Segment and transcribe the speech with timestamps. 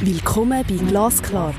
[0.00, 1.54] Willkommen bei Glasklar,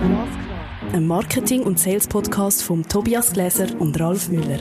[0.92, 4.60] einem Marketing- und Sales-Podcast von Tobias Gläser und Ralf Müller.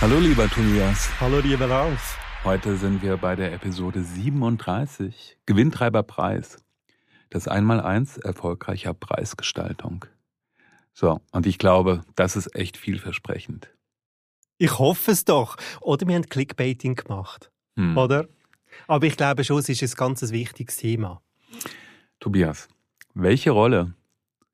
[0.00, 1.08] Hallo lieber Tobias.
[1.20, 2.18] Hallo lieber Ralf.
[2.44, 6.58] Heute sind wir bei der Episode 37, Gewinntreiberpreis.
[7.30, 10.04] Das Einmaleins erfolgreicher Preisgestaltung.
[10.94, 13.70] So, und ich glaube, das ist echt vielversprechend.
[14.58, 15.56] Ich hoffe es doch.
[15.80, 17.50] Oder wir haben Clickbaiting gemacht.
[17.76, 17.96] Hm.
[17.96, 18.28] Oder?
[18.86, 21.22] Aber ich glaube schon, es ist ein ganz wichtiges Thema.
[22.20, 22.68] Tobias,
[23.14, 23.94] welche Rolle?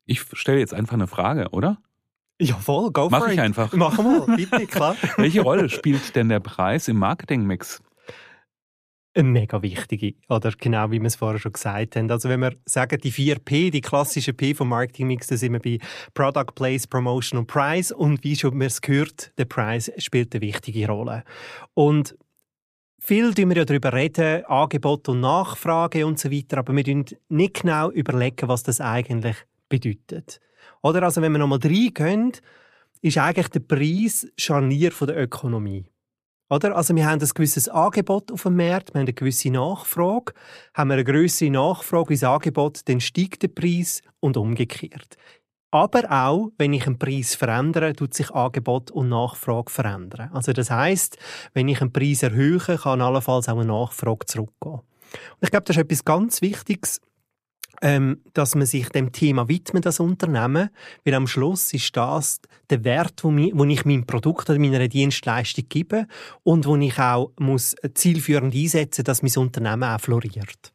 [0.05, 1.77] Ich stelle jetzt einfach eine Frage, oder?
[2.41, 3.39] Ja, voll, go Mach for ich it.
[3.39, 3.73] einfach.
[3.73, 4.95] Machen wir, bitte, klar.
[5.17, 7.81] Welche Rolle spielt denn der Preis im Marketingmix?
[9.15, 12.11] Eine mega wichtige, oder genau wie wir es vorher schon gesagt haben.
[12.11, 15.79] Also wenn wir sagen, die 4P, die klassische P vom Marketingmix, da sind wir bei
[16.13, 17.91] Product, Place, Promotion und Price.
[17.91, 21.23] Und wie schon wir es gehört, der Preis spielt eine wichtige Rolle.
[21.73, 22.15] Und
[22.99, 27.05] viel tun wir ja darüber reden, Angebot und Nachfrage und so weiter, aber wir tun
[27.29, 29.37] nicht genau überlegen, was das eigentlich
[29.69, 30.39] bedeutet.
[30.83, 32.33] Oder also wenn wir nochmal reingehen,
[33.01, 35.88] ist eigentlich der Preis Scharnier von der Ökonomie.
[36.49, 36.75] Oder?
[36.75, 40.33] Also wir haben ein gewisses Angebot auf dem Markt, wir haben eine gewisse Nachfrage.
[40.73, 45.17] Haben wir eine größere Nachfrage ins Angebot, dann steigt der Preis und umgekehrt.
[45.71, 50.31] Aber auch, wenn ich einen Preis verändere, tut sich Angebot und Nachfrage verändern.
[50.33, 51.17] Also das heißt,
[51.53, 54.79] wenn ich einen Preis erhöhe, kann allenfalls auch eine Nachfrage zurückgehen.
[54.79, 57.01] Und ich glaube, das ist etwas ganz Wichtiges,
[57.81, 60.69] ähm, dass man sich dem Thema widmet, das Unternehmen,
[61.05, 64.87] weil am Schluss ist das der Wert, wo, mi, wo ich meinem Produkt oder meiner
[64.87, 66.07] Dienstleistung gebe
[66.43, 70.73] und wo ich auch muss zielführend einsetzen, dass mein Unternehmen auch floriert.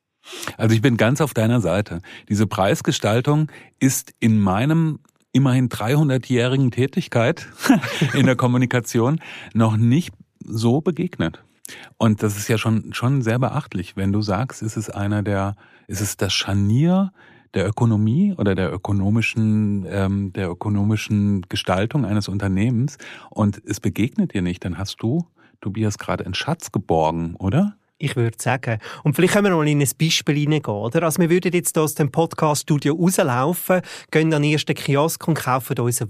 [0.56, 2.00] Also ich bin ganz auf deiner Seite.
[2.28, 5.00] Diese Preisgestaltung ist in meinem
[5.32, 7.48] immerhin 300-jährigen Tätigkeit
[8.14, 9.20] in der Kommunikation
[9.52, 11.42] noch nicht so begegnet.
[11.96, 15.56] Und das ist ja schon, schon sehr beachtlich, wenn du sagst, ist es einer der,
[15.86, 17.12] ist es das Scharnier
[17.54, 22.98] der Ökonomie oder der ökonomischen, ähm, der ökonomischen Gestaltung eines Unternehmens
[23.30, 25.26] und es begegnet dir nicht, dann hast du,
[25.60, 27.76] Tobias, gerade einen Schatz geborgen, oder?
[27.96, 28.80] Ich würde sagen.
[29.04, 31.04] Und vielleicht können wir mal in ein Beispiel hineingehen, oder?
[31.04, 35.34] Also wir würden jetzt hier aus dem Podcast-Studio rauslaufen, gehen an den ersten Kiosk und
[35.34, 36.08] kaufen uns eine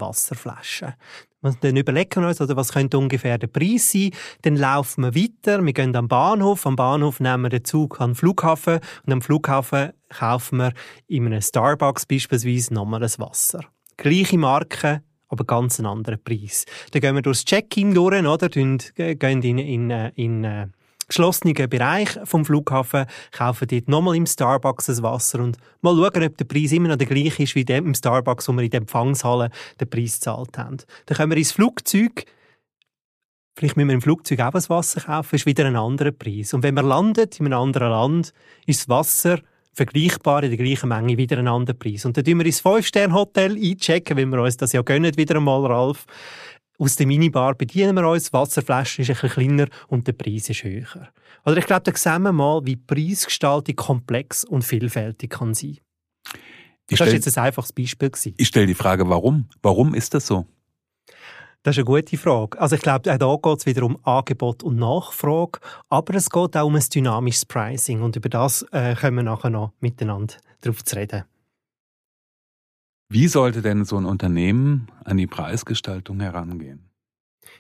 [1.45, 1.59] Wasserflasche.
[1.61, 4.11] Dann überlegen wir uns, oder was könnte ungefähr der Preis sein.
[4.43, 6.67] Dann laufen wir weiter, wir gehen am Bahnhof.
[6.67, 10.73] Am Bahnhof nehmen wir den Zug an den Flughafen und am Flughafen kaufen wir
[11.07, 13.61] in einem Starbucks beispielsweise nochmal ein Wasser.
[13.97, 16.65] Gleiche Marke, aber ganz einen anderen Preis.
[16.93, 18.49] Dann gehen wir durchs Check-in durch, oder?
[18.49, 20.73] Gehen in, in, in, in
[21.09, 26.37] geschlossenen Bereich vom Flughafen, kaufen dort nochmal im Starbucks ein Wasser und mal schauen, ob
[26.37, 28.81] der Preis immer noch der gleiche ist wie dem im Starbucks, wo wir in der
[28.81, 29.51] Empfangshalle
[29.81, 30.79] den Preis gezahlt haben.
[31.07, 32.25] Dann kommen wir ins Flugzeug,
[33.57, 36.55] vielleicht müssen wir im Flugzeug auch ein Wasser kaufen, ist wieder ein anderer Preis.
[36.55, 38.33] Und wenn man landet in einem anderen Land,
[38.67, 39.41] ist das Wasser
[39.75, 42.05] vergleichbar in der gleichen Menge wieder ein anderer Preis.
[42.05, 45.67] Und dann tun wir ins Fünf-Sterne-Hotel einchecken, weil wir uns das ja gönnen, wieder einmal,
[45.67, 46.07] Ralf.
[46.79, 50.51] Aus der Minibar bedienen wir uns, die Wasserflasche ist ein bisschen kleiner und der Preis
[50.51, 51.09] ist höher.
[51.45, 55.79] Oder ich glaube, da sehen wir mal, wie Preisgestaltung komplex und vielfältig kann sein.
[56.91, 58.11] Ich das war jetzt ein einfaches Beispiel.
[58.11, 58.35] Gewesen.
[58.37, 59.49] Ich stelle die Frage, warum?
[59.63, 60.47] Warum ist das so?
[61.63, 62.61] Das ist eine gute Frage.
[62.61, 66.57] Also ich glaube, auch da geht es wieder um Angebot und Nachfrage, aber es geht
[66.57, 70.85] auch um ein dynamisches Pricing und über das äh, können wir nachher noch miteinander drauf
[70.85, 71.25] zu reden.
[73.15, 76.91] Wie sollte denn so ein Unternehmen an die Preisgestaltung herangehen?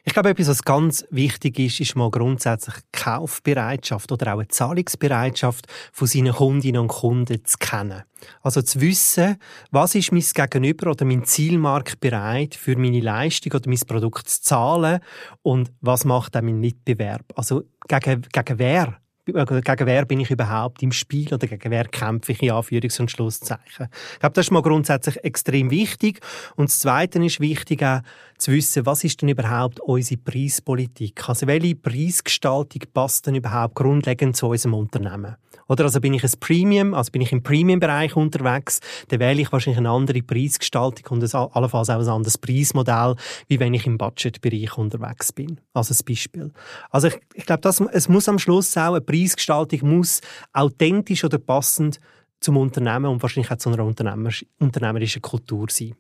[0.03, 5.69] Ich glaube, etwas, was ganz wichtig ist, ist mal grundsätzlich Kaufbereitschaft oder auch eine Zahlungsbereitschaft
[5.93, 8.03] von seinen Kundinnen und Kunden zu kennen.
[8.43, 9.37] Also zu wissen,
[9.70, 14.43] was ist mein Gegenüber oder mein Zielmarkt bereit, für meine Leistung oder mein Produkt zu
[14.43, 14.98] zahlen
[15.43, 17.32] und was macht auch mein Mitbewerb.
[17.37, 22.33] Also gegen, gegen wer gegen wer bin ich überhaupt im Spiel oder gegen wer kämpfe
[22.33, 23.89] ich in Anführungs- und Schlusszeichen.
[24.12, 26.21] Ich glaube, das ist mal grundsätzlich extrem wichtig.
[26.57, 28.00] Und das Zweite ist wichtig auch
[28.38, 31.29] zu wissen, was ist denn überhaupt unsere Preispolitik?
[31.29, 35.37] Also welche Preisgestaltung passt denn überhaupt grundlegend zu unserem Unternehmen?
[35.69, 39.50] Oder also bin ich ein Premium, also bin ich im Premium-Bereich unterwegs, dann wähle ich
[39.50, 43.17] wahrscheinlich eine andere Preisgestaltung und allenfalls auch ein anderes Preismodell,
[43.49, 45.61] wie wenn ich im Budgetbereich unterwegs bin.
[45.73, 46.53] Also ein Beispiel.
[46.91, 50.20] Also ich, ich glaube, das, es muss am Schluss auch, eine Preisgestaltung muss
[50.52, 52.00] authentisch oder passend
[52.40, 55.94] zum Unternehmen und wahrscheinlich auch zu einer unternehmerisch- unternehmerischen Kultur sein.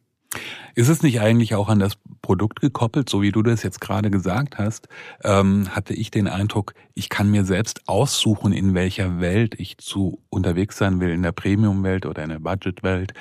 [0.74, 4.10] Ist es nicht eigentlich auch an das Produkt gekoppelt, so wie du das jetzt gerade
[4.10, 4.88] gesagt hast?
[5.22, 10.22] Ähm, hatte ich den Eindruck, ich kann mir selbst aussuchen, in welcher Welt ich zu
[10.30, 13.14] unterwegs sein will, in der Premium-Welt oder in der Budget-Welt.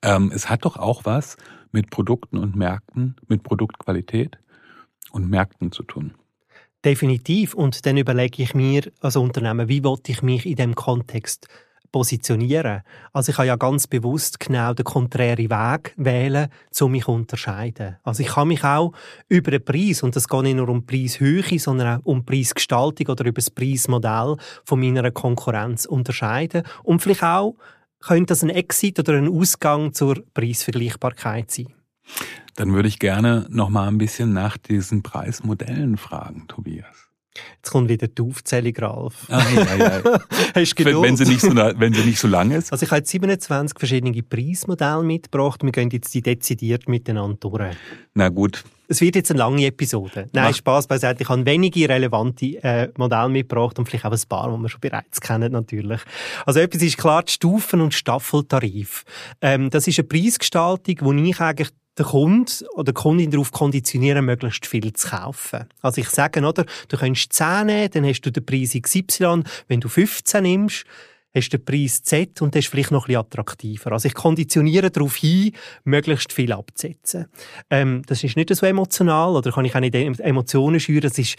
[0.00, 1.36] Ähm, es hat doch auch was
[1.72, 4.38] mit Produkten und Märkten, mit Produktqualität
[5.10, 6.14] und Märkten zu tun.
[6.84, 7.54] Definitiv.
[7.54, 11.46] Und dann überlege ich mir als Unternehmen, wie wollte ich mich in dem Kontext
[11.92, 12.82] positionieren.
[13.12, 16.48] Also ich kann ja ganz bewusst genau den konträren Weg wählen,
[16.80, 17.96] um mich zu unterscheiden.
[18.02, 18.92] Also ich kann mich auch
[19.28, 23.24] über den Preis, und das geht nicht nur um Preishöhe, sondern auch um Preisgestaltung oder
[23.24, 26.62] über das Preismodell von meiner Konkurrenz unterscheiden.
[26.84, 27.56] Und vielleicht auch
[28.00, 31.74] könnte das ein Exit oder ein Ausgang zur Preisvergleichbarkeit sein.
[32.60, 37.08] Dann würde ich gerne noch mal ein bisschen nach diesen Preismodellen fragen, Tobias.
[37.56, 39.14] Jetzt kommt wieder die Aufzählung, Ralf.
[39.30, 40.20] Ah, ja, ja.
[40.54, 41.02] Hast Geduld?
[41.02, 42.70] Wenn sie, nicht so, wenn sie nicht so lang ist.
[42.70, 45.62] Also ich habe jetzt 27 verschiedene Preismodelle mitgebracht.
[45.62, 47.76] Wir gehen jetzt die dezidiert miteinander durch.
[48.12, 48.62] Na gut.
[48.88, 50.28] Es wird jetzt eine lange Episode.
[50.32, 50.54] Nein, Mach.
[50.54, 51.22] Spaß beiseite.
[51.22, 54.80] Ich habe wenige relevante äh, Modelle mitgebracht und vielleicht auch ein paar, die wir schon
[54.80, 56.00] bereits kennen, natürlich.
[56.44, 59.04] Also etwas ist klar, die Stufen- und Staffeltarif.
[59.40, 64.24] Ähm, das ist eine Preisgestaltung, die ich eigentlich den Kunden oder die Kundin darauf konditionieren,
[64.24, 65.66] möglichst viel zu kaufen.
[65.82, 69.42] Also ich sage, oder, du kannst 10 nehmen, dann hast du den Preis XY.
[69.68, 70.84] Wenn du 15 nimmst,
[71.34, 73.92] hast du den Preis Z und das ist vielleicht noch ein bisschen attraktiver.
[73.92, 75.52] Also ich konditioniere darauf hin,
[75.84, 77.26] möglichst viel abzusetzen.
[77.70, 81.02] Ähm, das ist nicht so emotional oder kann ich auch nicht Emotionen schüren.
[81.02, 81.36] Das ist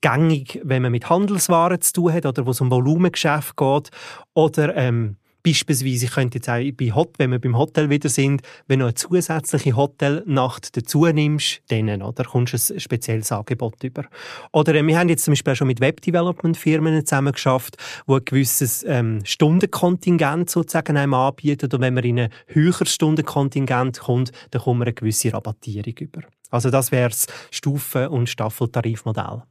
[0.00, 3.90] gängig, wenn man mit Handelswaren zu tun hat oder wo es um Volumengeschäft geht
[4.34, 8.42] oder ähm, Beispielsweise, ich könnte jetzt auch bei Hot, wenn wir beim Hotel wieder sind,
[8.66, 14.04] wenn du eine zusätzliche Hotelnacht dazu nimmst, dann, oder, kommst du ein spezielles Angebot über.
[14.52, 17.76] Oder äh, wir haben jetzt zum Beispiel auch schon mit Webdevelopment-Firmen zusammen geschafft,
[18.06, 24.00] die ein gewisses ähm, Stundenkontingent sozusagen einem anbieten und wenn man in ein höheres Stundenkontingent
[24.00, 26.20] kommt, dann kommt man eine gewisse Rabattierung über.
[26.50, 29.42] Also das wäre das Stufen- und Staffeltarifmodell.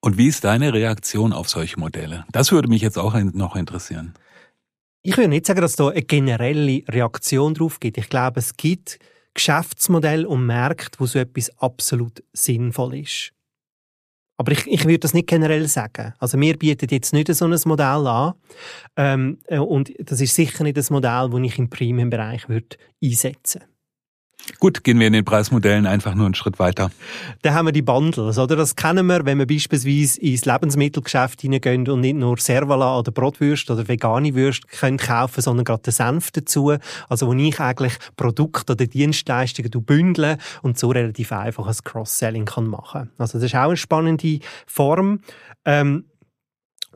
[0.00, 2.24] Und wie ist deine Reaktion auf solche Modelle?
[2.32, 4.14] Das würde mich jetzt auch noch interessieren.
[5.06, 7.96] Ich würde nicht sagen, dass es da eine generelle Reaktion drauf gibt.
[7.96, 8.98] Ich glaube, es gibt
[9.34, 13.30] Geschäftsmodelle und Märkte, wo so etwas absolut sinnvoll ist.
[14.36, 16.12] Aber ich, ich würde das nicht generell sagen.
[16.18, 18.34] Also wir bieten jetzt nicht so ein Modell an.
[18.96, 22.48] Ähm, äh, und das ist sicher nicht das Modell, das ich im Premium-Bereich
[23.00, 23.75] einsetzen würde.
[24.58, 26.90] Gut, gehen wir in den Preismodellen einfach nur einen Schritt weiter.
[27.42, 28.56] Da haben wir die Bundles, oder?
[28.56, 33.74] Das kennen wir, wenn wir beispielsweise ins Lebensmittelgeschäft hineingehen und nicht nur Servala oder Brotwürste
[33.74, 36.74] oder vegane Würste können kaufen, sondern gerade den Senf dazu.
[37.08, 42.66] Also wo ich eigentlich Produkte oder Dienstleistungen bündeln und so relativ einfach ein Cross-Selling kann
[42.66, 43.10] machen.
[43.18, 45.20] Also das ist auch eine spannende Form.
[45.64, 46.04] Ähm,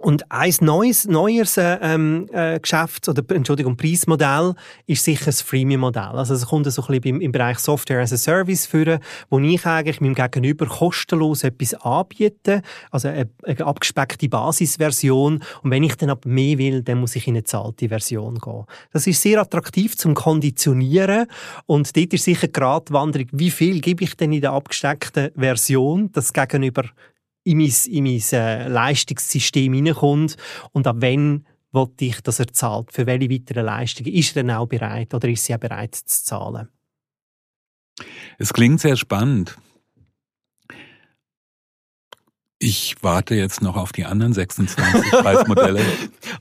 [0.00, 4.54] und ein neues, neues ähm, äh, Geschäfts- oder Entschuldigung, Preismodell
[4.86, 6.12] ist sicher das Freemium-Modell.
[6.16, 9.38] Also es kommt so ein bisschen im, im Bereich Software as a Service führen, wo
[9.38, 15.44] ich eigentlich meinem Gegenüber kostenlos etwas anbiete, also eine, eine abgespeckte Basisversion.
[15.62, 18.64] Und wenn ich dann aber mehr will, dann muss ich in eine zahlte Version gehen.
[18.92, 21.26] Das ist sehr attraktiv zum Konditionieren
[21.66, 26.10] und dort ist sicher die Gratwanderung, wie viel gebe ich denn in der abgesteckten Version,
[26.12, 26.84] das gegenüber
[27.44, 30.36] in mein, in mein äh, Leistungssystem hineinkommt
[30.72, 32.92] und ab wann wollte ich, dass er zahlt.
[32.92, 36.24] Für welche weiteren Leistungen ist er dann auch bereit oder ist sie auch bereit zu
[36.24, 36.68] zahlen?
[38.38, 39.56] Es klingt sehr spannend.
[42.62, 45.80] Ich warte jetzt noch auf die anderen 26 Preismodelle.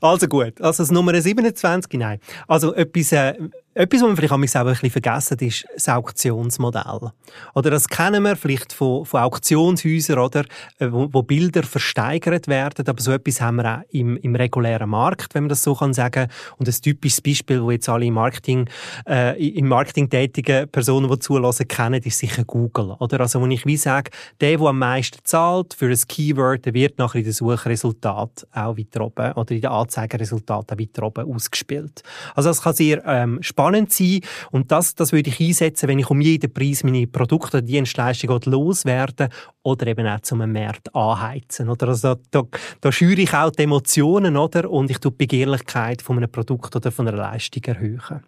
[0.02, 2.20] also gut, also das Nummer 27, nein.
[2.46, 3.36] Also etwas, äh,
[3.80, 7.12] etwas, was man vielleicht auch ein bisschen vergessen ist das Auktionsmodell.
[7.56, 10.44] Oder das kennen wir vielleicht von, von Auktionshäusern, oder,
[10.80, 12.86] äh, wo, wo, Bilder versteigert werden.
[12.86, 15.94] Aber so etwas haben wir auch im, im regulären Markt, wenn man das so kann
[15.94, 16.28] sagen.
[16.58, 18.70] Und ein typisches Beispiel, wo jetzt alle im Marketing,
[19.08, 22.98] äh, im Marketing tätigen Personen, die zulassen, kennen, ist sicher Google.
[23.00, 23.22] Oder?
[23.22, 26.98] Also, wo ich wie sage, der, der am meisten zahlt für ein Keyword, der wird
[26.98, 32.04] nachher in den Suchresultat auch weiter oben oder in den Anzeigeresultaten weiter oben ausgespielt.
[32.36, 34.22] Also, das kann sehr ähm, spannend spannend sein.
[34.52, 38.42] Und das, das würde ich einsetzen, wenn ich um jeden Preis meine Produkte oder Dienstleistungen
[38.46, 39.30] loswerde
[39.64, 41.70] oder eben auch zum Markt anheizen.
[41.70, 42.44] Oder also da, da,
[42.82, 44.70] da schüre ich auch die Emotionen, oder?
[44.70, 48.22] Und ich tue die Begehrlichkeit von einem Produkt oder von einer Leistung erhöhen.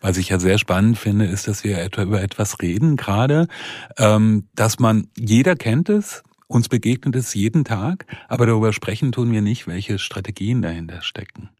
[0.00, 3.48] Was ich ja sehr spannend finde, ist, dass wir über etwas reden gerade,
[3.98, 9.30] ähm, dass man, jeder kennt es, uns begegnet es jeden Tag, aber darüber sprechen tun
[9.30, 11.50] wir nicht, welche Strategien dahinter stecken.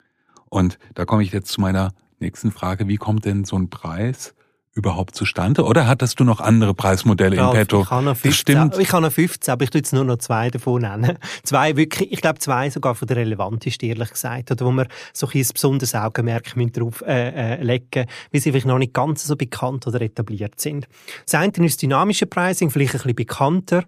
[0.49, 4.35] Und da komme ich jetzt zu meiner nächsten Frage, wie kommt denn so ein Preis
[4.79, 5.65] überhaupt zustande?
[5.65, 7.83] Oder hattest du noch andere Preismodelle ja, in petto?
[7.83, 10.51] Ich habe noch 15, ich habe noch 15, aber ich tue jetzt nur noch zwei
[10.51, 11.19] davon nennen.
[11.43, 15.27] Zwei wirklich, ich glaube zwei sogar von der relevantesten, ehrlich gesagt, oder wo wir so
[15.27, 19.87] ein, besonderes Augenmerk darauf äh, äh, legen weil sie vielleicht noch nicht ganz so bekannt
[19.87, 20.87] oder etabliert sind.
[21.25, 23.85] Das eine ist das dynamische Pricing, vielleicht ein bisschen bekannter.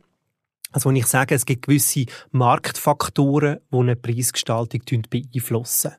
[0.73, 5.93] Also wenn ich sage, es gibt gewisse Marktfaktoren, die eine Preisgestaltung beeinflussen.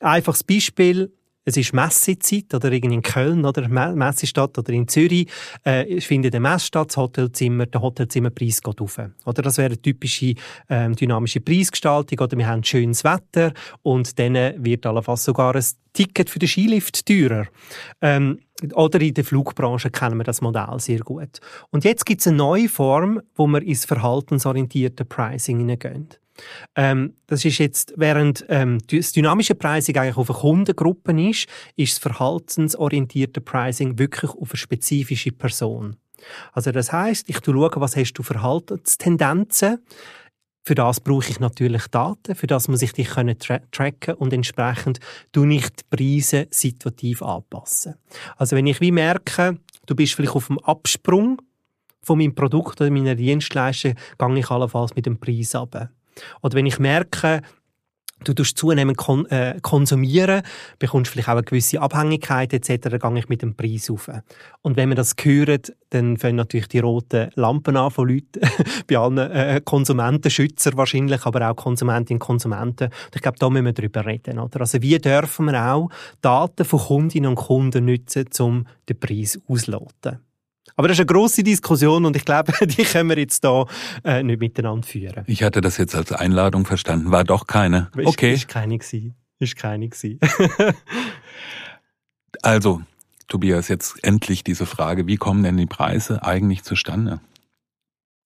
[0.00, 1.12] Einfaches Beispiel,
[1.44, 5.28] es ist Messezeit oder irgendwie in Köln oder Messestadt oder in Zürich
[5.64, 9.00] äh, findet eine Messe statt, das Hotelzimmer, der Hotelzimmerpreis geht auf.
[9.24, 10.34] Oder das wäre eine typische
[10.68, 14.34] ähm, dynamische Preisgestaltung oder wir haben schönes Wetter und dann
[14.64, 17.46] wird allenfalls sogar ein Ticket für den Skilift teurer.
[18.00, 18.40] Ähm,
[18.74, 21.40] oder in der Flugbranche kennen wir das Modell sehr gut.
[21.70, 26.21] Und jetzt gibt es eine neue Form, wo wir ins verhaltensorientierte Pricing hineingehen.
[26.76, 31.46] Ähm, das ist jetzt, während ähm, das dynamische Pricing eigentlich auf eine Kundengruppe ist,
[31.76, 35.96] ist das verhaltensorientierte Pricing wirklich auf eine spezifische Person.
[36.52, 39.78] Also das heißt, ich schaue, was hast du Verhaltenstendenzen.
[40.64, 44.32] Für das brauche ich natürlich Daten, für das muss ich dich können tra tracken und
[44.32, 45.00] entsprechend
[45.32, 47.96] tue ich die Preise situativ anpassen.
[48.36, 51.42] Also wenn ich wie merke, du bist vielleicht auf dem Absprung
[52.00, 55.90] von meinem Produkt oder meiner Dienstleistung, gehe ich allenfalls mit dem Preis runter.
[56.42, 57.42] Oder wenn ich merke,
[58.24, 60.42] du tust zunehmend kon äh, konsumieren,
[60.78, 64.10] bekommst vielleicht auch eine gewisse Abhängigkeit etc., dann gehe ich mit dem Preis auf.
[64.62, 68.40] Und wenn man das hört, dann fangen natürlich die roten Lampen an von Leuten,
[68.86, 72.84] bei allen äh, Konsumentenschützer wahrscheinlich, aber auch Konsumentinnen und Konsumenten.
[72.84, 74.38] Und ich glaube, da müssen wir drüber reden.
[74.38, 74.60] Oder?
[74.60, 75.90] Also wie dürfen wir auch
[76.20, 80.20] Daten von Kundinnen und Kunden nutzen, um den Preis auszuloten?
[80.76, 83.66] Aber das ist eine grosse Diskussion und ich glaube, die können wir jetzt da
[84.04, 85.24] äh, nicht miteinander führen.
[85.26, 87.90] Ich hatte das jetzt als Einladung verstanden, war doch keine.
[87.96, 88.34] Okay.
[88.34, 89.14] Ist keine gewesen.
[89.38, 90.20] Ist keine gewesen.
[92.42, 92.82] also,
[93.28, 97.20] Tobias, jetzt endlich diese Frage, wie kommen denn die Preise eigentlich zustande?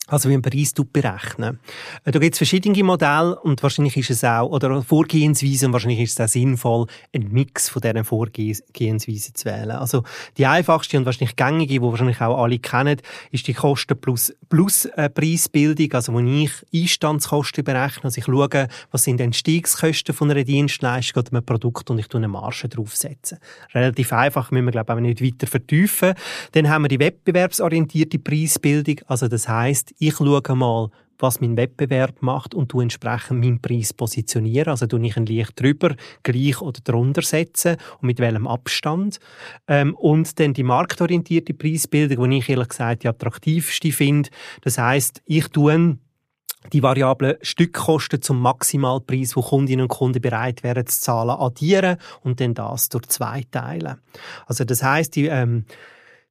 [0.08, 1.58] Also wie ein Preis berechnen.
[2.04, 6.20] Äh, da gibt es verschiedene Modelle und wahrscheinlich ist es auch, oder Vorgehensweisen, wahrscheinlich ist
[6.20, 9.72] es auch sinnvoll, einen Mix von diesen Vorgehensweisen zu wählen.
[9.72, 10.04] Also
[10.36, 13.00] die einfachste und wahrscheinlich gängige, die wahrscheinlich auch alle kennen,
[13.32, 18.68] ist die Kosten plus, plus äh, Preisbildung, also wo ich Einstandskosten berechne, also ich schaue,
[18.92, 22.68] was sind die Entstiegskosten von einer Dienstleistung oder einem Produkt und ich tue eine Marge
[22.68, 23.38] draufsetzen.
[23.74, 26.14] Relativ einfach, müssen wir glaube ich auch nicht weiter vertiefen.
[26.52, 32.20] Dann haben wir die wettbewerbsorientierte Preisbildung, also das heißt ich schaue mal, was mein Wettbewerb
[32.20, 34.68] macht und du entsprechend meinen Preis positionieren.
[34.68, 39.18] Also du ich ein leicht drüber, gleich oder drunter setzen und mit welchem Abstand.
[39.66, 44.30] Ähm, und dann die marktorientierte Preisbildung, die ich ehrlich gesagt die attraktivste finde.
[44.62, 45.98] Das heißt, ich tue
[46.72, 52.40] die variablen Stückkosten zum Maximalpreis, wo Kundinnen und Kunden bereit wären zu zahlen, addieren und
[52.40, 53.98] dann das durch zwei teilen.
[54.46, 55.64] Also das heißt, die, ähm,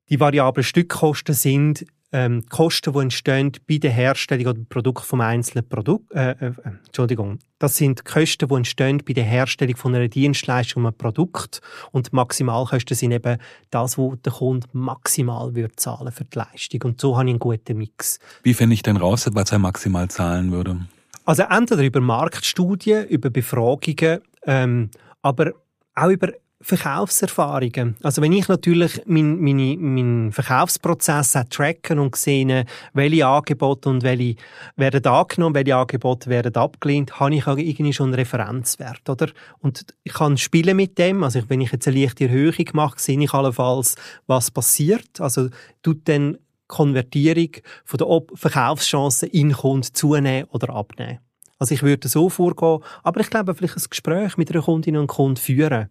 [0.09, 5.67] die variablen Stückkosten sind ähm, Kosten, die entstehen bei der Herstellung oder Produkt vom einzelnen
[5.67, 6.13] Produkt.
[6.13, 6.53] Äh, äh,
[6.85, 11.59] Entschuldigung, das sind Kosten, die entstehen bei der Herstellung von einer Dienstleistung, einem Produkt.
[11.91, 13.37] Und Maximalkosten sind eben
[13.69, 16.83] das, was der Kunde maximal würde zahlen für die Leistung.
[16.83, 18.19] Und so habe ich einen guten Mix.
[18.43, 20.79] Wie finde ich denn raus, was er maximal zahlen würde?
[21.25, 24.89] Also entweder über Marktstudien, über Befragungen, ähm,
[25.21, 25.51] aber
[25.95, 26.29] auch über
[26.65, 27.95] Verkaufserfahrungen.
[28.01, 34.35] Also wenn ich natürlich meinen mein, mein Verkaufsprozess tracken und sehe, welche Angebote und welche
[34.75, 39.27] werden angenommen, welche Angebote werden abgelehnt, habe ich auch irgendwie schon einen Referenzwert, oder?
[39.59, 41.23] Und ich kann spielen mit dem.
[41.23, 43.95] Also wenn ich jetzt eine leichte Erhöhung mache, sehe ich allenfalls,
[44.25, 45.21] was passiert.
[45.21, 45.49] Also
[45.83, 47.51] tut dann Konvertierung
[47.83, 51.19] von der Verkaufschancen in Kunden zunehmen oder abnehmen.
[51.57, 55.07] Also ich würde so vorgehen, aber ich glaube, vielleicht ein Gespräch mit einer Kundin und
[55.07, 55.87] Kunden führen.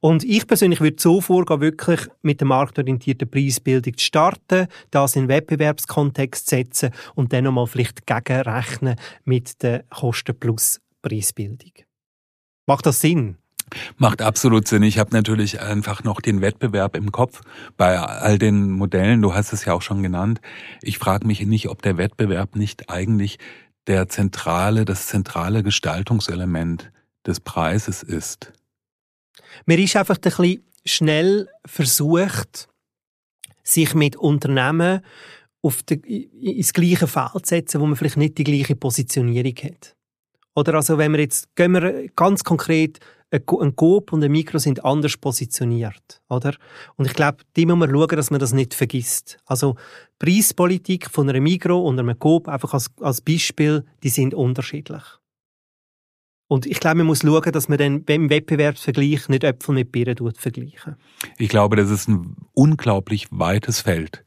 [0.00, 5.22] Und ich persönlich würde so vorgehen, wirklich mit der marktorientierten Preisbildung zu starten, das in
[5.22, 11.72] den Wettbewerbskontext setzen und dann nochmal vielleicht gegenrechnen mit der Kosten plus Preisbildung.
[12.66, 13.38] Macht das Sinn?
[13.96, 14.82] Macht absolut Sinn.
[14.82, 17.40] Ich habe natürlich einfach noch den Wettbewerb im Kopf
[17.76, 19.22] bei all den Modellen.
[19.22, 20.40] Du hast es ja auch schon genannt.
[20.82, 23.38] Ich frage mich nicht, ob der Wettbewerb nicht eigentlich
[23.86, 26.90] der zentrale, das zentrale Gestaltungselement
[27.26, 28.52] des Preises ist?
[29.64, 32.68] Mir ist einfach ein bisschen schnell versucht,
[33.62, 35.00] sich mit Unternehmen
[35.62, 39.96] auf die, ins gleiche Feld zu setzen, wo man vielleicht nicht die gleiche Positionierung hat.
[40.54, 44.84] Oder also, wenn wir jetzt, gehen wir ganz konkret ein Coop und ein Mikro sind
[44.84, 46.54] anders positioniert, oder?
[46.96, 49.38] Und ich glaube, die muss man schauen, dass man das nicht vergisst.
[49.46, 49.76] Also
[50.18, 55.02] Preispolitik von einem Mikro und einem Coop einfach als, als Beispiel, die sind unterschiedlich.
[56.48, 60.32] Und ich glaube, man muss schauen, dass man dann beim Wettbewerbsvergleich nicht Äpfel mit Birnen
[60.34, 60.94] vergleichen.
[61.38, 64.24] Ich glaube, das ist ein unglaublich weites Feld.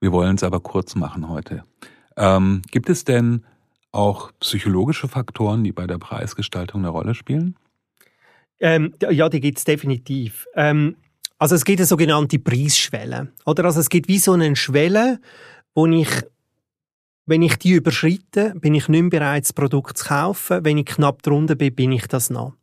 [0.00, 1.64] Wir wollen es aber kurz machen heute.
[2.16, 3.44] Ähm, gibt es denn
[3.90, 7.56] auch psychologische Faktoren, die bei der Preisgestaltung eine Rolle spielen?
[8.60, 10.46] Ähm, ja, die gibt es definitiv.
[10.54, 10.96] Ähm,
[11.38, 13.28] also es gibt eine sogenannte Preisschwelle.
[13.46, 13.64] Oder?
[13.64, 15.20] Also es gibt wie so eine Schwelle,
[15.74, 16.08] wo ich,
[17.30, 20.64] wenn ich die überschreite, bin ich nicht mehr bereit, das Produkt zu kaufen.
[20.64, 22.54] Wenn ich knapp drunter bin, bin ich das noch.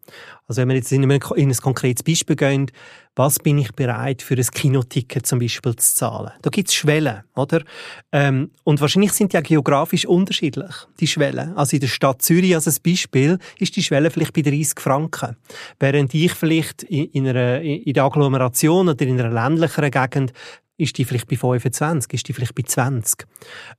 [0.45, 2.69] Also wenn wir jetzt in ein, in ein konkretes Beispiel gehen,
[3.15, 6.33] was bin ich bereit für ein Kinoticket zum Beispiel zu zahlen?
[6.41, 7.63] Da gibt's Schwellen, oder?
[8.11, 11.55] Ähm, und wahrscheinlich sind die auch geografisch unterschiedlich, die Schwellen.
[11.55, 15.37] Also in der Stadt Zürich als Beispiel ist die Schwelle vielleicht bei 30 Franken.
[15.79, 20.33] Während ich vielleicht in, in, einer, in der Agglomeration oder in einer ländlicheren Gegend
[20.75, 23.25] ist die vielleicht bei 25, ist die vielleicht bei 20.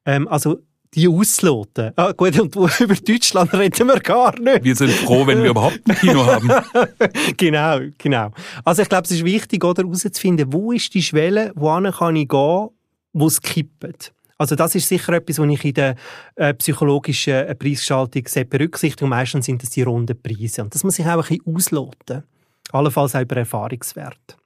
[0.07, 0.63] Ähm, also
[0.95, 1.93] die ausloten.
[1.97, 4.65] Ah, gut, und über Deutschland reden wir gar nicht.
[4.65, 6.51] Wir sind froh, wenn wir überhaupt ein Kino haben.
[7.37, 8.31] genau, genau.
[8.65, 12.29] Also ich glaube, es ist wichtig, oder, herauszufinden, wo ist die Schwelle, wohin kann ich
[12.29, 12.69] gehen,
[13.13, 14.13] wo es kippt.
[14.39, 15.97] Also das ist sicher etwas, was ich in der
[16.37, 19.09] äh, psychologischen äh, Preisgestaltung sehr berücksichtige.
[19.09, 20.63] meistens sind das die runden Preise.
[20.63, 22.23] Und das muss ich auch ein bisschen ausloten.
[22.71, 24.37] Allenfalls auch über Erfahrungswert.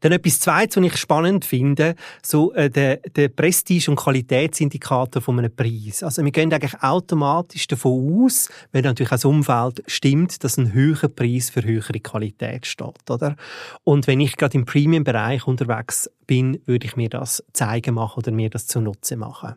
[0.00, 5.38] Dann etwas Zweites, was ich spannend finde, so äh, der, der Prestige- und Qualitätsindikator von
[5.38, 6.02] einem Preis.
[6.02, 11.08] Also wir gehen eigentlich automatisch davon aus, wenn natürlich das Umfeld stimmt, dass ein höherer
[11.08, 13.36] Preis für höhere Qualität steht, oder?
[13.84, 18.32] Und wenn ich gerade im Premium-Bereich unterwegs bin, würde ich mir das zeigen machen oder
[18.32, 19.54] mir das zunutze machen.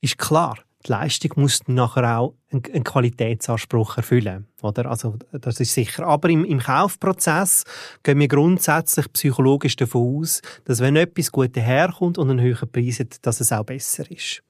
[0.00, 4.46] Ist klar, die Leistung muss nachher auch einen Qualitätsanspruch erfüllen.
[4.62, 4.86] Oder?
[4.86, 6.06] Also, das ist sicher.
[6.06, 7.64] Aber im, im Kaufprozess
[8.02, 13.00] gehen wir grundsätzlich psychologisch davon aus, dass wenn etwas gut herkommt und einen höheren Preis
[13.00, 14.42] hat, dass es auch besser ist.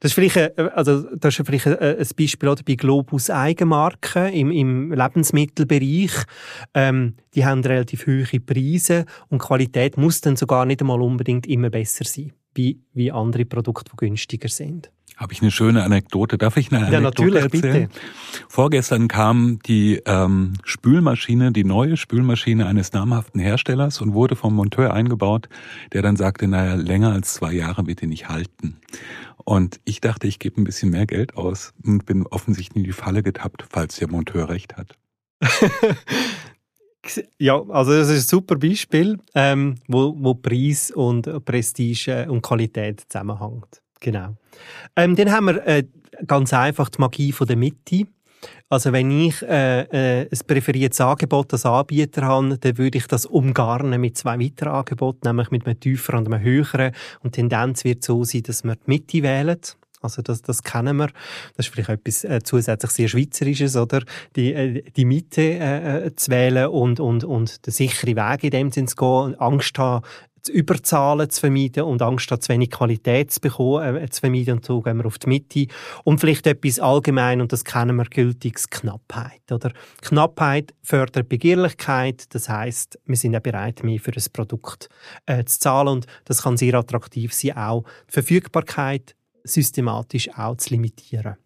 [0.00, 4.92] Das ist vielleicht, ein, also, das ist vielleicht ein Beispiel bei Globus Eigenmarken im, im
[4.92, 6.24] Lebensmittelbereich.
[6.74, 11.70] Ähm, die haben relativ hohe Preise und Qualität muss dann sogar nicht einmal unbedingt immer
[11.70, 16.38] besser sein, wie, wie andere Produkte, die günstiger sind habe ich eine schöne Anekdote.
[16.38, 17.88] Darf ich eine Anekdote ja, natürlich, erzählen?
[17.88, 18.00] Bitte.
[18.48, 24.94] Vorgestern kam die ähm, Spülmaschine, die neue Spülmaschine eines namhaften Herstellers und wurde vom Monteur
[24.94, 25.48] eingebaut,
[25.92, 28.76] der dann sagte, naja, länger als zwei Jahre wird die nicht halten.
[29.44, 32.92] Und ich dachte, ich gebe ein bisschen mehr Geld aus und bin offensichtlich in die
[32.92, 34.94] Falle getappt, falls der Monteur recht hat.
[37.38, 43.04] Ja, also das ist ein super Beispiel, ähm, wo, wo Preis und Prestige und Qualität
[43.08, 43.80] zusammenhängt.
[44.00, 44.36] Genau.
[44.96, 45.84] Ähm, dann haben wir äh,
[46.26, 48.06] ganz einfach die Magie von der Mitte.
[48.68, 53.26] Also wenn ich äh, äh, ein präferiertes Angebot als Anbieter habe, dann würde ich das
[53.26, 56.92] umgarnen mit zwei weiteren Angeboten, nämlich mit einem tieferen und einem höheren.
[57.20, 59.58] Und die Tendenz wird so sein, dass wir die Mitte wählen.
[60.00, 61.08] Also das, das kennen wir.
[61.56, 64.02] Das ist vielleicht etwas äh, zusätzlich sehr Schweizerisches, oder?
[64.36, 68.50] Die, äh, die Mitte äh, äh zu wählen und, und, und den sicheren Weg in
[68.50, 70.04] dem Sinn zu gehen, Angst haben,
[70.48, 74.54] zu überzahlen zu vermeiden und Angst hat, zu wenig Qualität zu bekommen, äh, zu vermeiden.
[74.54, 75.66] Und so gehen wir auf die Mitte.
[76.04, 79.52] Und vielleicht etwas allgemein, und das kennen wir, gültiges Knappheit.
[79.52, 79.72] Oder?
[80.00, 82.34] Knappheit fördert Begehrlichkeit.
[82.34, 84.88] Das heißt, wir sind auch bereit, mehr für ein Produkt
[85.26, 85.88] äh, zu zahlen.
[85.88, 91.36] Und das kann sehr attraktiv sein, auch die Verfügbarkeit systematisch auch zu limitieren.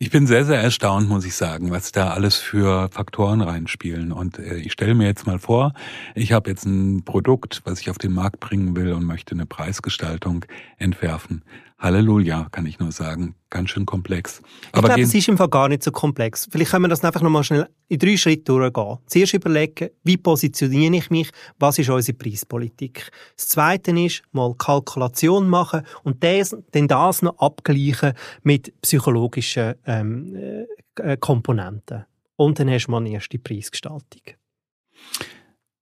[0.00, 4.12] Ich bin sehr, sehr erstaunt, muss ich sagen, was da alles für Faktoren reinspielen.
[4.12, 5.72] Und äh, ich stelle mir jetzt mal vor,
[6.14, 9.44] ich habe jetzt ein Produkt, was ich auf den Markt bringen will und möchte eine
[9.44, 10.44] Preisgestaltung
[10.76, 11.42] entwerfen.
[11.78, 13.36] Halleluja, kann ich nur sagen.
[13.50, 14.42] Ganz schön komplex.
[14.64, 16.48] Ich glaube, es ist im Fall gar nicht so komplex.
[16.50, 18.98] Vielleicht können wir das einfach nochmal schnell in drei Schritte durchgehen.
[19.06, 23.10] Zuerst überlegen, wie positioniere ich mich, was ist unsere Preispolitik.
[23.36, 30.66] Das Zweite ist, mal Kalkulation machen und das, dann das noch abgleichen mit psychologischen ähm,
[30.96, 32.04] äh, Komponenten.
[32.34, 34.22] Und dann hast du mal eine erste Preisgestaltung.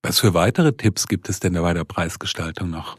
[0.03, 2.99] Was für weitere Tipps gibt es denn bei der Preisgestaltung noch?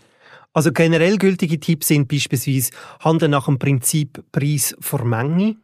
[0.57, 5.57] Also generell gültige Tipps sind beispielsweise Handeln nach dem Prinzip Preis vor Menge.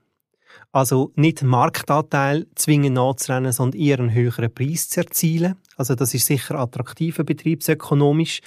[0.72, 5.56] Also nicht Marktanteil zwingend nachzurennen, sondern eher einen höheren Preis zu erzielen.
[5.78, 8.42] Also das ist sicher attraktiver betriebsökonomisch.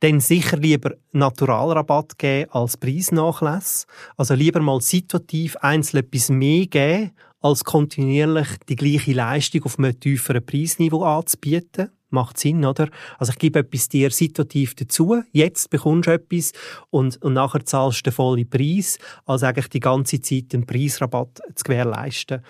[0.00, 3.86] Dann sicher lieber Naturalrabatt geben als Preisnachlass.
[4.16, 10.00] Also lieber mal situativ einzeln etwas mehr geben, als kontinuierlich die gleiche Leistung auf einem
[10.00, 12.88] tieferen Preisniveau anzubieten macht Sinn, oder?
[13.18, 16.52] Also ich gebe etwas dir situativ dazu, jetzt bekommst du etwas
[16.90, 21.40] und, und nachher zahlst du den vollen Preis, als eigentlich die ganze Zeit den Preisrabatt
[21.54, 22.42] zu gewährleisten.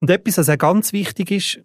[0.00, 1.60] Und etwas, was auch ganz wichtig ist,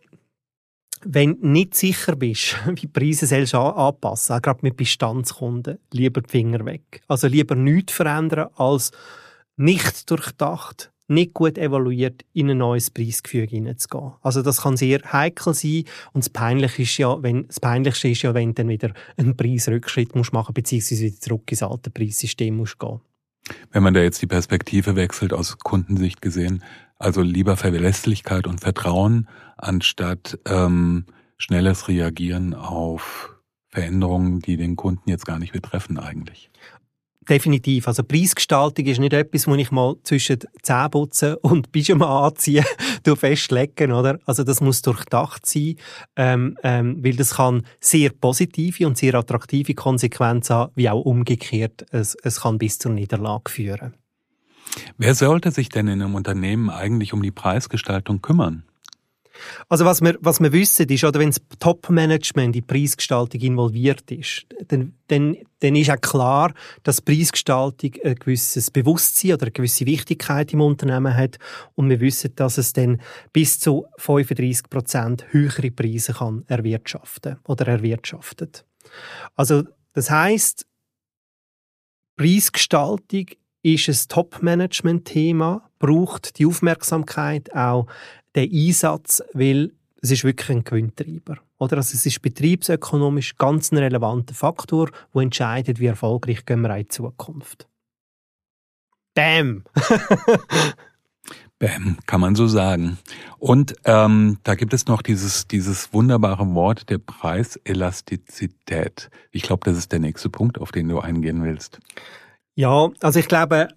[1.03, 6.21] wenn du nicht sicher bist, wie Preise sollst du anpassen, auch gerade mit Bestandskunden, lieber
[6.21, 7.01] die Finger weg.
[7.07, 8.91] Also lieber nichts verändern, als
[9.57, 14.13] nicht durchdacht nicht gut evaluiert, in ein neues Preisgefüge hineinzugehen.
[14.21, 18.23] Also das kann sehr heikel sein und das Peinliche ist ja, wenn, das Peinlichste ist
[18.23, 22.57] ja, wenn du dann wieder einen Preisrückschritt musst machen beziehungsweise wieder zurück ins alte Preissystem
[22.57, 23.01] musst gehen.
[23.71, 26.63] Wenn man da jetzt die Perspektive wechselt, aus Kundensicht gesehen,
[26.97, 31.05] also lieber Verlässlichkeit und Vertrauen, anstatt ähm,
[31.37, 33.35] schnelles Reagieren auf
[33.67, 36.49] Veränderungen, die den Kunden jetzt gar nicht betreffen eigentlich.
[37.27, 37.87] Definitiv.
[37.87, 42.63] Also Preisgestaltung ist nicht etwas, wo ich mal zwischen Zähneputzen und Pyjama anziehe,
[43.15, 44.19] festlegen, oder?
[44.25, 45.75] Also das muss durchdacht sein,
[46.15, 51.85] ähm, ähm, weil das kann sehr positive und sehr attraktive Konsequenzen haben, wie auch umgekehrt.
[51.91, 53.95] Es, es kann bis zur Niederlage führen.
[54.97, 58.63] Wer sollte sich denn in einem Unternehmen eigentlich um die Preisgestaltung kümmern?
[59.69, 64.09] Also was wir, was wir wissen ist, oder wenn das Top-Management in die Preisgestaltung involviert
[64.11, 69.85] ist, dann, dann, dann ist auch klar, dass Preisgestaltung ein gewisses Bewusstsein oder eine gewisse
[69.85, 71.37] Wichtigkeit im Unternehmen hat
[71.75, 73.01] und wir wissen, dass es dann
[73.33, 78.65] bis zu 35 Prozent höhere Preise kann erwirtschaften oder erwirtschaftet.
[79.35, 80.65] Also das heißt,
[82.17, 83.25] Preisgestaltung
[83.63, 87.87] ist ein Top-Management-Thema, braucht die Aufmerksamkeit auch
[88.35, 89.71] den Einsatz, weil
[90.01, 91.37] es ist wirklich ein Gewinntreiber.
[91.57, 91.77] Oder?
[91.77, 96.83] Also es ist betriebsökonomisch ganz ein relevanter Faktor, der entscheidet, wie erfolgreich gehen wir in
[96.83, 97.67] die Zukunft.
[99.13, 99.63] Bam!
[101.57, 102.97] Bam, kann man so sagen.
[103.39, 109.09] Und ähm, da gibt es noch dieses, dieses wunderbare Wort der Preiselastizität.
[109.31, 111.79] Ich glaube, das ist der nächste Punkt, auf den du eingehen willst.
[112.55, 113.69] Ja, also ich glaube,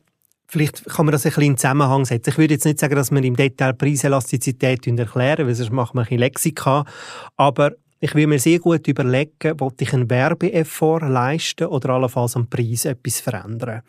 [0.50, 2.30] Vielleicht kann man das ein bisschen in Zusammenhang setzen.
[2.30, 6.00] Ich würde jetzt nicht sagen, dass wir im Detail Preiselastizität erklären, weil sonst machen wir
[6.00, 6.84] ein bisschen Lexika.
[7.36, 12.48] Aber ich will mir sehr gut überlegen, ob ich einen Werbeeffort leisten oder allenfalls am
[12.48, 13.82] Preis etwas verändern.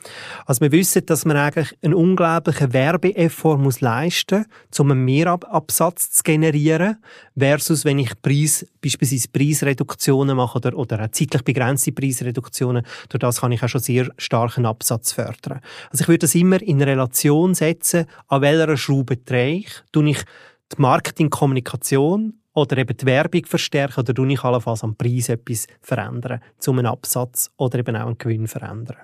[0.46, 6.12] Also wir wissen, dass man eigentlich einen unglaublichen Werbeeffort muss leisten muss, um einen Mehrabsatz
[6.12, 6.98] zu generieren,
[7.38, 13.42] versus wenn ich Preis, beispielsweise Preisreduktionen mache oder, oder auch zeitlich begrenzte Preisreduktionen, durch das
[13.42, 15.60] kann ich auch schon sehr starken Absatz fördern.
[15.92, 20.24] Also ich würde das immer in Relation setzen, an welcher Schraube drehe ich, tue ich
[20.72, 26.42] die Marketingkommunikation oder eben die Werbung verstärken oder tue ich allenfalls am Preis etwas verändern,
[26.68, 28.98] um einen Absatz oder eben auch einen Gewinn verändern.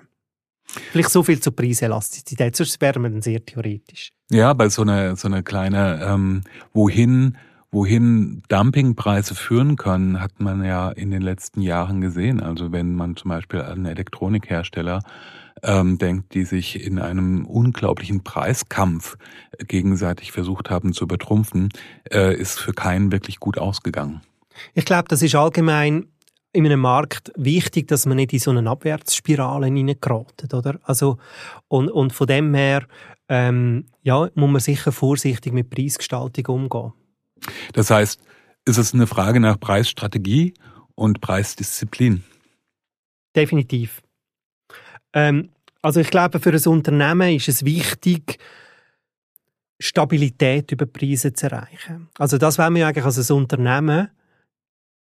[0.92, 4.12] Vielleicht so viel zur Preiselastizität, sonst wäre man dann sehr theoretisch.
[4.30, 6.42] Ja, bei so einer so eine kleine ähm,
[6.72, 7.36] wohin
[7.70, 12.40] wohin Dumpingpreise führen können, hat man ja in den letzten Jahren gesehen.
[12.40, 15.02] Also wenn man zum Beispiel an Elektronikhersteller
[15.62, 19.16] ähm, denkt, die sich in einem unglaublichen Preiskampf
[19.58, 21.70] gegenseitig versucht haben zu übertrumpfen,
[22.10, 24.20] äh, ist für keinen wirklich gut ausgegangen.
[24.74, 26.06] Ich glaube, das ist allgemein
[26.52, 30.78] in einem Markt wichtig, dass man nicht in so eine Abwärtsspirale hineingeraten, oder?
[30.84, 31.18] Also,
[31.68, 32.86] und, und von dem her,
[33.28, 36.92] ähm, ja, muss man sicher vorsichtig mit Preisgestaltung umgehen.
[37.74, 38.20] Das heißt,
[38.64, 40.54] ist es eine Frage nach Preisstrategie
[40.94, 42.24] und Preisdisziplin?
[43.34, 44.02] Definitiv.
[45.16, 45.48] Ähm,
[45.80, 48.38] also ich glaube, für ein Unternehmen ist es wichtig,
[49.78, 52.08] Stabilität über Preise zu erreichen.
[52.18, 54.10] Also das wollen wir eigentlich als ein Unternehmen.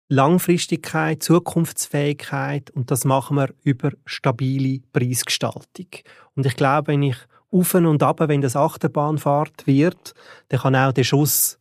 [0.09, 5.87] Langfristigkeit, Zukunftsfähigkeit und das machen wir über stabile Preisgestaltung.
[6.35, 7.17] Und ich glaube, wenn ich
[7.51, 10.13] auf und ab, wenn das Achterbahnfahrt wird,
[10.47, 11.59] dann kann auch der Schuss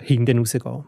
[0.00, 0.84] hinten rausgehen.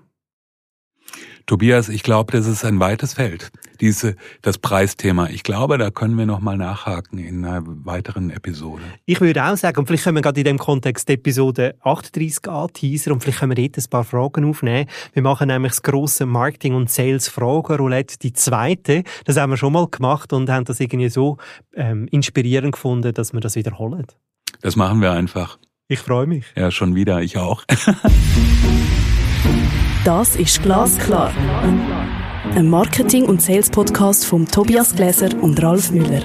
[1.47, 5.29] Tobias, ich glaube, das ist ein weites Feld, diese, das Preisthema.
[5.29, 8.83] Ich glaube, da können wir nochmal nachhaken in einer weiteren Episode.
[9.05, 13.13] Ich würde auch sagen, und vielleicht können wir gerade in dem Kontext Episode 38 anteasern
[13.13, 14.89] und vielleicht können wir dort ein paar Fragen aufnehmen.
[15.13, 19.05] Wir machen nämlich das grosse Marketing- und Sales-Fragen-Roulette, die zweite.
[19.25, 21.37] Das haben wir schon mal gemacht und haben das irgendwie so
[21.75, 24.07] ähm, inspirierend gefunden, dass wir das wiederholen.
[24.63, 25.59] Das machen wir einfach.
[25.87, 26.45] Ich freue mich.
[26.57, 27.23] Ja, schon wieder.
[27.23, 27.63] Ich auch.
[30.07, 31.33] Das ist Glasklar.
[32.55, 36.23] Ein Marketing- und Sales-Podcast von Tobias Gläser und Ralf Müller.